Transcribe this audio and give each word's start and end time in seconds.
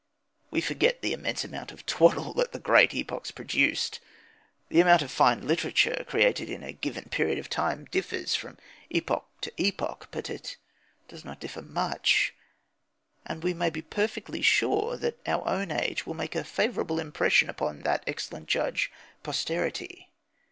We 0.49 0.61
forget 0.61 1.03
the 1.03 1.13
immense 1.13 1.43
amount 1.45 1.71
of 1.71 1.85
twaddle 1.85 2.33
that 2.33 2.53
the 2.53 2.59
great 2.59 2.91
epochs 2.95 3.29
produced. 3.29 3.99
The 4.69 4.77
total 4.77 4.87
amount 4.87 5.01
of 5.03 5.11
fine 5.11 5.47
literature 5.47 6.03
created 6.07 6.49
in 6.49 6.63
a 6.63 6.73
given 6.73 7.03
period 7.09 7.37
of 7.37 7.51
time 7.51 7.85
differs 7.85 8.33
from 8.33 8.57
epoch 8.89 9.27
to 9.41 9.51
epoch, 9.61 10.07
but 10.09 10.27
it 10.27 10.57
does 11.07 11.23
not 11.23 11.39
differ 11.39 11.61
much. 11.61 12.33
And 13.27 13.43
we 13.43 13.53
may 13.53 13.69
be 13.69 13.83
perfectly 13.83 14.41
sure 14.41 14.97
that 14.97 15.19
our 15.27 15.47
own 15.47 15.69
age 15.69 16.07
will 16.07 16.15
make 16.15 16.33
a 16.33 16.43
favourable 16.43 16.97
impression 16.97 17.47
upon 17.47 17.81
that 17.81 18.03
excellent 18.07 18.47
judge, 18.47 18.91
posterity. 19.21 20.09